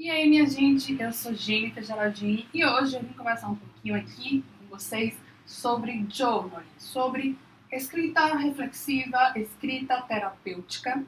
[0.00, 3.94] E aí, minha gente, eu sou Jennifer Geraldini e hoje eu vim conversar um pouquinho
[3.96, 7.36] aqui com vocês sobre journaling, sobre
[7.70, 11.04] escrita reflexiva, escrita terapêutica.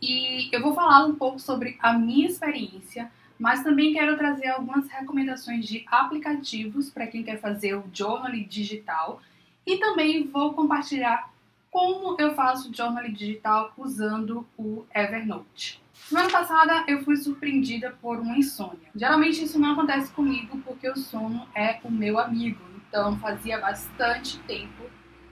[0.00, 4.88] E eu vou falar um pouco sobre a minha experiência, mas também quero trazer algumas
[4.90, 9.20] recomendações de aplicativos para quem quer fazer o journaling digital
[9.66, 11.34] e também vou compartilhar
[11.76, 15.78] como eu faço journaling digital usando o Evernote.
[15.92, 18.88] Semana passada eu fui surpreendida por uma insônia.
[18.94, 24.38] Geralmente isso não acontece comigo porque o sono é o meu amigo, então fazia bastante
[24.44, 24.84] tempo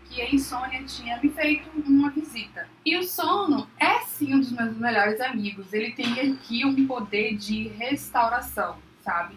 [0.05, 2.69] que a insônia tinha me feito uma visita.
[2.85, 5.73] E o sono é sim um dos meus melhores amigos.
[5.73, 9.35] Ele tem aqui um poder de restauração, sabe?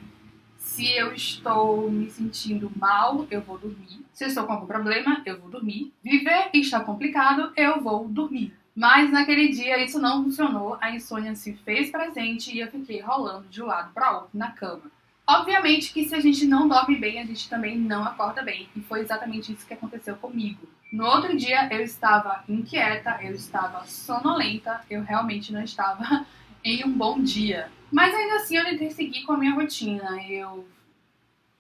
[0.78, 4.06] Se eu estou me sentindo mal, eu vou dormir.
[4.14, 5.92] Se eu estou com algum problema, eu vou dormir.
[6.04, 8.54] Viver está complicado, eu vou dormir.
[8.76, 13.48] Mas naquele dia isso não funcionou, a insônia se fez presente e eu fiquei rolando
[13.48, 14.84] de um lado para outro na cama.
[15.26, 18.82] Obviamente que se a gente não dorme bem, a gente também não acorda bem, e
[18.82, 20.70] foi exatamente isso que aconteceu comigo.
[20.94, 26.24] No outro dia eu estava inquieta, eu estava sonolenta, eu realmente não estava
[26.64, 27.68] em um bom dia.
[27.92, 30.22] Mas ainda assim eu tentei seguir com a minha rotina.
[30.24, 30.68] Eu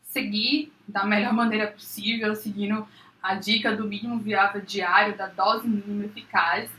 [0.07, 2.87] segui da melhor maneira possível, seguindo
[3.21, 6.69] a dica do mínimo viável diário, da dose mínima eficaz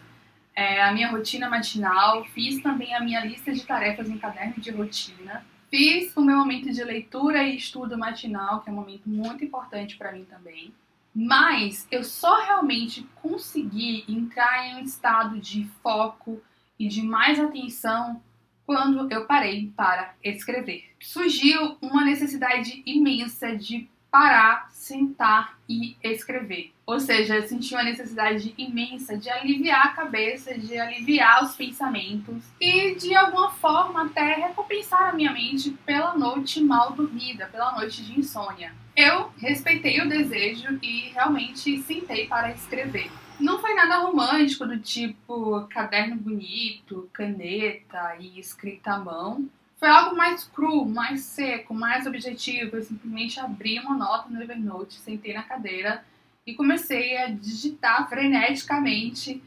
[0.58, 4.72] é, a minha rotina matinal, fiz também a minha lista de tarefas em caderno de
[4.72, 9.44] rotina, fiz o meu momento de leitura e estudo matinal, que é um momento muito
[9.44, 10.74] importante para mim também.
[11.14, 16.42] Mas eu só realmente consegui entrar em um estado de foco
[16.76, 18.20] e de mais atenção
[18.68, 20.90] quando eu parei para escrever.
[21.00, 26.74] Surgiu uma necessidade imensa de parar, sentar e escrever.
[26.86, 32.44] Ou seja, eu senti uma necessidade imensa de aliviar a cabeça, de aliviar os pensamentos
[32.60, 38.04] e de alguma forma até recompensar a minha mente pela noite mal dormida, pela noite
[38.04, 38.74] de insônia.
[38.94, 43.10] Eu respeitei o desejo e realmente sentei para escrever.
[43.40, 49.48] Não foi nada romântico do tipo caderno bonito, caneta e escrita à mão.
[49.76, 52.76] Foi algo mais cru, mais seco, mais objetivo.
[52.76, 56.04] Eu simplesmente abri uma nota no Evernote, sentei na cadeira
[56.44, 59.40] e comecei a digitar freneticamente,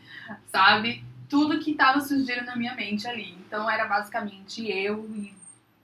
[0.48, 1.04] sabe?
[1.28, 3.36] Tudo que estava surgindo na minha mente ali.
[3.46, 5.34] Então era basicamente eu e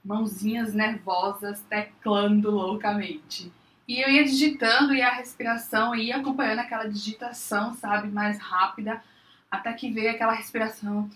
[0.02, 3.52] mãozinhas nervosas teclando loucamente.
[3.88, 9.02] E eu ia digitando e a respiração ia acompanhando aquela digitação, sabe, mais rápida,
[9.50, 11.08] até que veio aquela respiração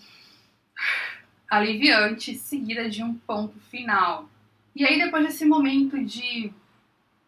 [1.47, 4.27] aliviante, seguida de um ponto final.
[4.75, 6.51] E aí, depois desse momento de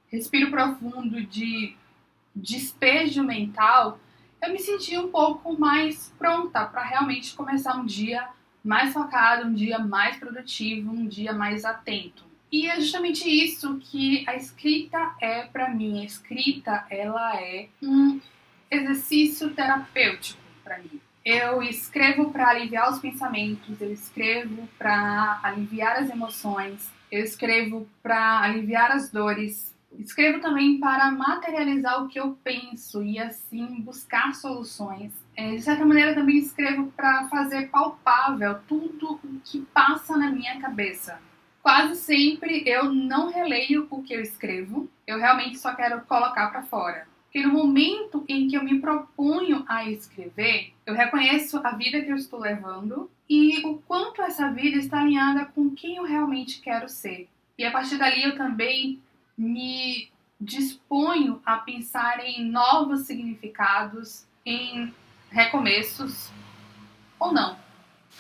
[0.08, 1.76] respiro profundo, de
[2.36, 4.00] despejo mental,
[4.42, 8.28] eu me senti um pouco mais pronta para realmente começar um dia
[8.64, 12.26] mais focado, um dia mais produtivo, um dia mais atento.
[12.56, 16.00] E é justamente isso que a escrita é para mim.
[16.00, 18.18] A escrita, ela é um
[18.72, 21.02] exercício terapêutico para mim.
[21.26, 28.40] Eu escrevo para aliviar os pensamentos, eu escrevo para aliviar as emoções, eu escrevo para
[28.40, 35.12] aliviar as dores, escrevo também para materializar o que eu penso e assim buscar soluções.
[35.36, 40.58] É, de certa maneira, também escrevo para fazer palpável tudo o que passa na minha
[40.62, 41.20] cabeça.
[41.66, 46.62] Quase sempre eu não releio o que eu escrevo, eu realmente só quero colocar para
[46.62, 47.08] fora.
[47.24, 52.12] Porque no momento em que eu me proponho a escrever, eu reconheço a vida que
[52.12, 56.88] eu estou levando e o quanto essa vida está alinhada com quem eu realmente quero
[56.88, 57.28] ser.
[57.58, 59.02] E a partir dali eu também
[59.36, 64.94] me disponho a pensar em novos significados, em
[65.32, 66.30] recomeços
[67.20, 67.65] ou não.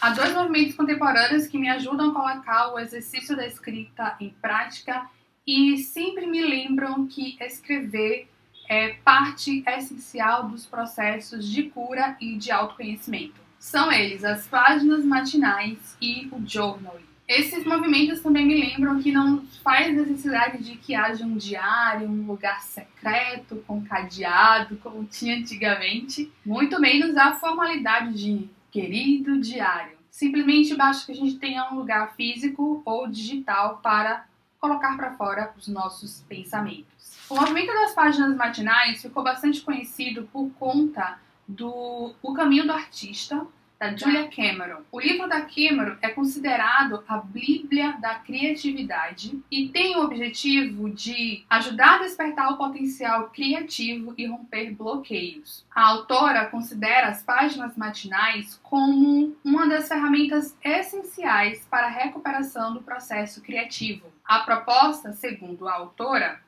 [0.01, 5.09] Há dois movimentos contemporâneos que me ajudam a colocar o exercício da escrita em prática
[5.47, 8.27] e sempre me lembram que escrever
[8.67, 13.39] é parte essencial dos processos de cura e de autoconhecimento.
[13.59, 16.99] São eles as páginas matinais e o journal.
[17.27, 22.27] Esses movimentos também me lembram que não faz necessidade de que haja um diário, um
[22.27, 29.97] lugar secreto, com cadeado, como tinha antigamente, muito menos a formalidade de querido diário.
[30.11, 34.27] Simplesmente basta que a gente tenha um lugar físico ou digital para
[34.59, 37.15] colocar para fora os nossos pensamentos.
[37.29, 41.17] O movimento das páginas matinais ficou bastante conhecido por conta
[41.47, 43.47] do O Caminho do Artista,
[43.79, 44.81] da Julia Cameron.
[44.91, 51.43] O livro da Cameron é considerado a Bíblia da criatividade e tem o objetivo de
[51.49, 55.65] ajudar a despertar o potencial criativo e romper bloqueios.
[55.73, 62.81] A autora considera as páginas matinais como uma das ferramentas essenciais para a recuperação do
[62.81, 64.07] processo criativo.
[64.23, 66.39] A proposta, segundo a autora,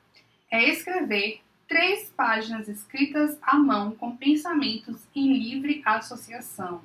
[0.50, 6.80] é escrever três páginas escritas à mão com pensamentos em livre associação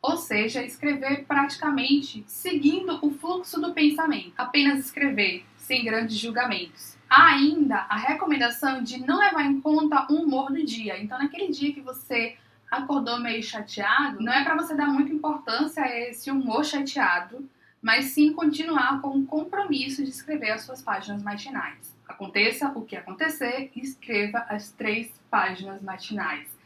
[0.00, 6.96] ou seja, escrever praticamente seguindo o fluxo do pensamento, apenas escrever, sem grandes julgamentos.
[7.10, 11.00] Há ainda a recomendação de não levar em conta o humor do dia.
[11.02, 12.36] Então, naquele dia que você
[12.70, 17.48] acordou meio chateado, não é para você dar muita importância a esse humor chateado,
[17.80, 21.96] mas sim continuar com o compromisso de escrever as suas páginas matinais.
[22.06, 26.57] Aconteça o que acontecer, escreva as três páginas matinais.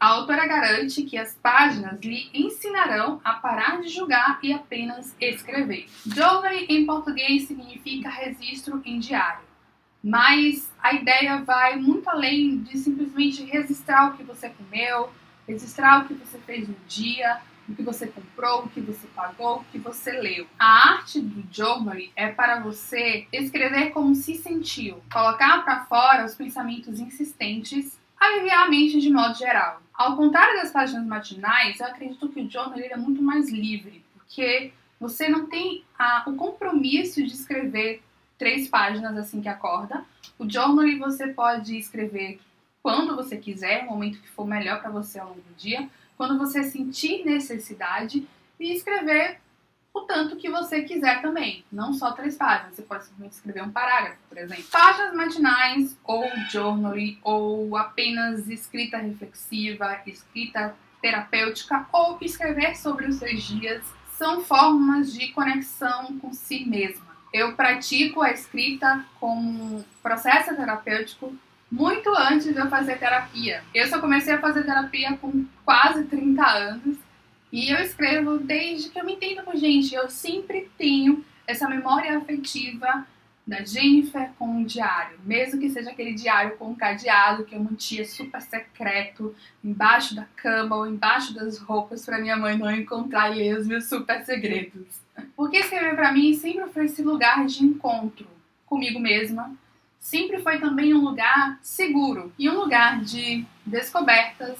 [0.00, 5.90] A autora garante que as páginas lhe ensinarão a parar de julgar e apenas escrever.
[6.06, 9.44] Journal em português significa registro em diário,
[10.02, 15.10] mas a ideia vai muito além de simplesmente registrar o que você comeu,
[15.46, 19.58] registrar o que você fez no dia, o que você comprou, o que você pagou,
[19.58, 20.46] o que você leu.
[20.58, 26.34] A arte do journal é para você escrever como se sentiu, colocar para fora os
[26.34, 29.82] pensamentos insistentes, aliviar a mente de modo geral.
[29.94, 34.72] Ao contrário das páginas matinais, eu acredito que o journal é muito mais livre, porque
[35.00, 38.02] você não tem a, o compromisso de escrever
[38.38, 40.04] três páginas assim que acorda.
[40.38, 42.38] O journal você pode escrever
[42.82, 46.38] quando você quiser, no momento que for melhor para você ao longo do dia, quando
[46.38, 48.26] você sentir necessidade
[48.58, 49.38] e escrever
[49.92, 52.76] o tanto que você quiser também, não só três páginas.
[52.76, 54.64] Você pode simplesmente escrever um parágrafo, por exemplo.
[54.70, 63.42] Páginas matinais, ou journaling, ou apenas escrita reflexiva, escrita terapêutica, ou escrever sobre os seus
[63.42, 63.82] dias,
[64.16, 67.10] são formas de conexão com si mesma.
[67.32, 71.34] Eu pratico a escrita como processo terapêutico
[71.70, 73.62] muito antes de eu fazer terapia.
[73.72, 76.98] Eu só comecei a fazer terapia com quase 30 anos
[77.52, 79.94] e eu escrevo desde que eu me entendo com gente.
[79.94, 83.06] Eu sempre tenho essa memória afetiva
[83.46, 87.60] da Jennifer com um diário, mesmo que seja aquele diário com um cadeado que eu
[87.60, 93.36] mantinha super secreto embaixo da cama ou embaixo das roupas para minha mãe não encontrar
[93.36, 95.00] e os meus super segredos.
[95.34, 98.28] Porque escrever para mim sempre foi esse lugar de encontro
[98.66, 99.52] comigo mesma,
[99.98, 104.58] sempre foi também um lugar seguro e um lugar de descobertas,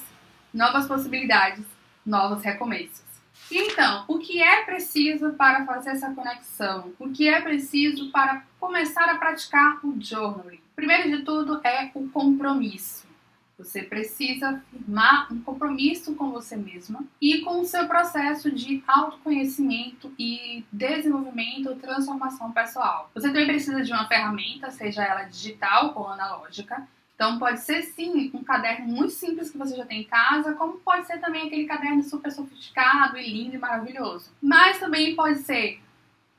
[0.53, 1.63] novas possibilidades
[2.05, 3.03] novos recomeços.
[3.51, 6.93] Então, o que é preciso para fazer essa conexão?
[6.97, 10.61] O que é preciso para começar a praticar o journaling?
[10.75, 13.11] Primeiro de tudo é o compromisso.
[13.57, 20.11] Você precisa firmar um compromisso com você mesma e com o seu processo de autoconhecimento
[20.17, 23.11] e desenvolvimento, transformação pessoal.
[23.13, 26.87] Você também precisa de uma ferramenta, seja ela digital ou analógica,
[27.21, 30.79] então pode ser sim um caderno muito simples que você já tem em casa, como
[30.79, 34.31] pode ser também aquele caderno super sofisticado e lindo e maravilhoso.
[34.41, 35.79] Mas também pode ser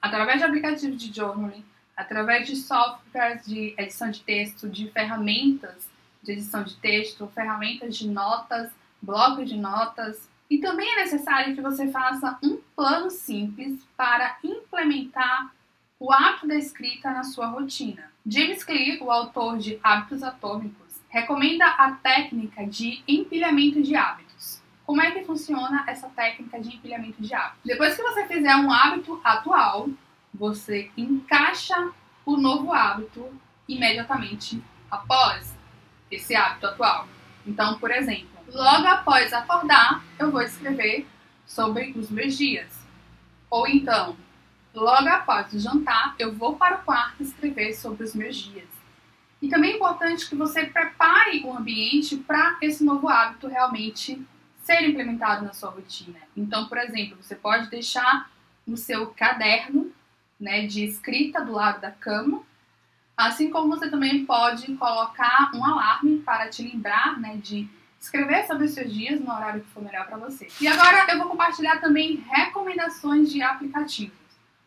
[0.00, 1.64] através de aplicativos de journaling,
[1.96, 5.88] através de softwares de edição de texto, de ferramentas
[6.20, 10.28] de edição de texto, ferramentas de notas, bloco de notas.
[10.50, 15.54] E também é necessário que você faça um plano simples para implementar
[16.00, 18.11] o ato da escrita na sua rotina.
[18.24, 24.62] James Clear, o autor de Hábitos Atômicos, recomenda a técnica de empilhamento de hábitos.
[24.86, 27.60] Como é que funciona essa técnica de empilhamento de hábitos?
[27.64, 29.88] Depois que você fizer um hábito atual,
[30.32, 31.90] você encaixa
[32.24, 33.28] o novo hábito
[33.68, 35.56] imediatamente após
[36.08, 37.08] esse hábito atual.
[37.44, 41.08] Então, por exemplo, logo após acordar, eu vou escrever
[41.44, 42.86] sobre os meus dias.
[43.50, 44.16] Ou então,
[44.74, 48.68] Logo após o jantar, eu vou para o quarto escrever sobre os meus dias.
[49.40, 54.24] E também é importante que você prepare o ambiente para esse novo hábito realmente
[54.62, 56.18] ser implementado na sua rotina.
[56.36, 58.30] Então, por exemplo, você pode deixar
[58.66, 59.92] no seu caderno
[60.38, 62.42] né, de escrita do lado da cama,
[63.16, 67.68] assim como você também pode colocar um alarme para te lembrar né, de
[68.00, 70.48] escrever sobre os seus dias no horário que for melhor para você.
[70.60, 74.21] E agora eu vou compartilhar também recomendações de aplicativos.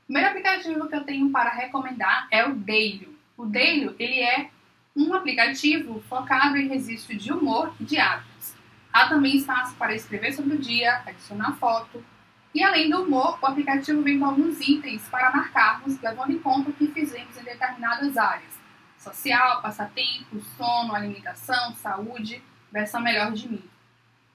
[0.05, 3.17] O primeiro aplicativo que eu tenho para recomendar é o Dailyo.
[3.35, 4.51] O Dailyo, ele é
[4.95, 8.53] um aplicativo focado em registro de humor e de hábitos.
[8.93, 12.05] Há também espaço para escrever sobre o dia, adicionar foto.
[12.53, 16.69] E além do humor, o aplicativo vem com alguns itens para marcarmos, levando em conta
[16.69, 18.53] o que fizemos em determinadas áreas.
[19.00, 23.63] Social, passatempo, sono, alimentação, saúde, versão melhor de mim.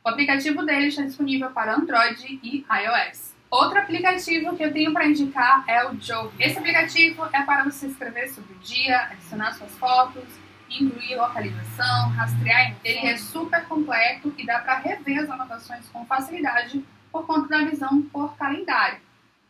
[0.05, 3.39] O aplicativo dele está disponível para Android e iOS.
[3.51, 6.31] Outro aplicativo que eu tenho para indicar é o Joe.
[6.39, 10.23] Esse aplicativo é para você escrever sobre o dia, adicionar suas fotos,
[10.71, 12.77] incluir localização, rastrear.
[12.85, 17.65] Ele é super completo e dá para rever as anotações com facilidade por conta da
[17.65, 19.01] visão por calendário.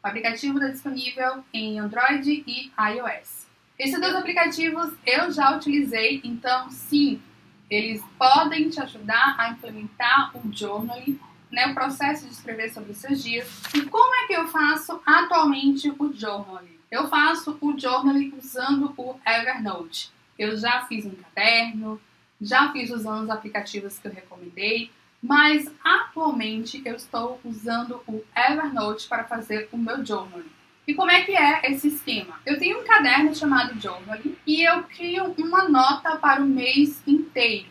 [0.03, 3.47] O aplicativo está disponível em Android e iOS.
[3.79, 7.21] Esses dois aplicativos eu já utilizei, então sim,
[7.69, 13.23] eles podem te ajudar a implementar o journaling, né, o processo de escrever sobre seus
[13.23, 13.49] dias.
[13.75, 16.79] E como é que eu faço atualmente o journaling?
[16.91, 20.11] Eu faço o journaling usando o Evernote.
[20.39, 22.01] Eu já fiz um caderno,
[22.41, 24.91] já fiz usando os aplicativos que eu recomendei,
[25.23, 30.61] mas atualmente eu estou usando o Evernote para fazer o meu journaling.
[30.91, 32.41] E como é que é esse esquema?
[32.45, 37.69] Eu tenho um caderno chamado Journaling e eu crio uma nota para o mês inteiro.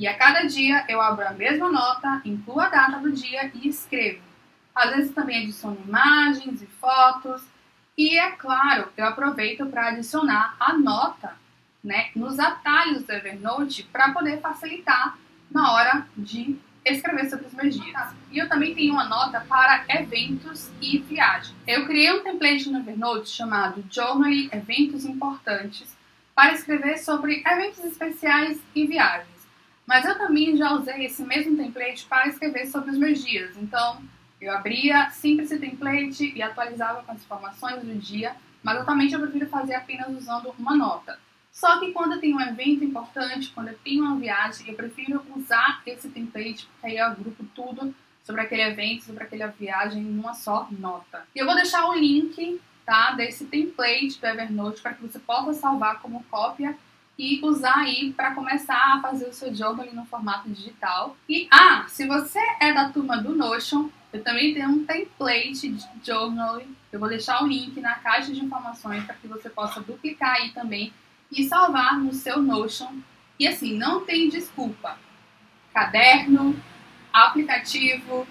[0.00, 3.68] E a cada dia eu abro a mesma nota, incluo a data do dia e
[3.68, 4.22] escrevo.
[4.74, 7.44] Às vezes também adiciono imagens e fotos.
[7.98, 11.36] E é claro, eu aproveito para adicionar a nota
[11.84, 15.18] né, nos atalhos do Evernote para poder facilitar
[15.50, 18.08] na hora de escrever sobre os meus dias.
[18.32, 21.54] E eu também tenho uma nota para eventos e viagens.
[21.66, 25.94] Eu criei um template no Evernote chamado Journaling Eventos Importantes
[26.34, 29.39] para escrever sobre eventos especiais e viagens.
[29.90, 33.56] Mas eu também já usei esse mesmo template para escrever sobre os meus dias.
[33.56, 34.00] Então,
[34.40, 39.20] eu abria sempre esse template e atualizava com as informações do dia, mas atualmente eu
[39.20, 41.18] prefiro fazer apenas usando uma nota.
[41.50, 45.26] Só que quando eu tenho um evento importante, quando eu tenho uma viagem, eu prefiro
[45.34, 47.92] usar esse template, porque aí eu agrupo tudo
[48.22, 51.26] sobre aquele evento, sobre aquela viagem em uma só nota.
[51.34, 55.52] E eu vou deixar o link tá, desse template do Evernote para que você possa
[55.52, 56.78] salvar como cópia
[57.20, 61.14] e usar aí para começar a fazer o seu jogo ali no formato digital.
[61.28, 65.86] E ah, se você é da turma do Notion, eu também tenho um template de
[66.02, 66.62] journal.
[66.90, 70.50] Eu vou deixar o link na caixa de informações para que você possa duplicar aí
[70.52, 70.94] também
[71.30, 72.90] e salvar no seu Notion.
[73.38, 74.98] E assim, não tem desculpa.
[75.74, 76.58] Caderno,
[77.12, 78.26] aplicativo,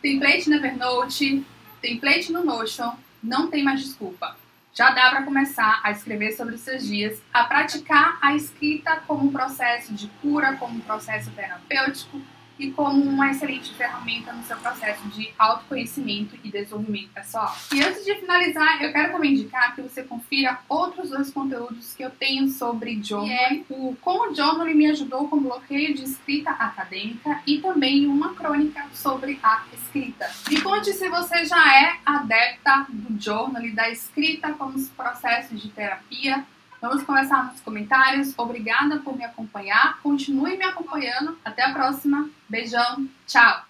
[0.00, 1.44] template no Evernote,
[1.82, 4.34] template no Notion, não tem mais desculpa.
[4.78, 9.26] Já dá para começar a escrever sobre os seus dias, a praticar a escrita como
[9.26, 12.20] um processo de cura, como um processo terapêutico
[12.58, 17.54] e como uma excelente ferramenta no seu processo de autoconhecimento e desenvolvimento pessoal.
[17.72, 22.02] E antes de finalizar, eu quero também indicar que você confira outros dois conteúdos que
[22.02, 23.64] eu tenho sobre journaling.
[23.68, 28.34] É o Como o journaling me ajudou com bloqueio de escrita acadêmica e também uma
[28.34, 30.30] crônica sobre a escrita.
[30.48, 36.44] Me conte se você já é adepta do journaling, da escrita como processo de terapia
[36.80, 38.32] Vamos conversar nos comentários.
[38.38, 39.98] Obrigada por me acompanhar.
[40.00, 41.36] Continue me acompanhando.
[41.44, 42.30] Até a próxima.
[42.48, 43.08] Beijão.
[43.26, 43.67] Tchau.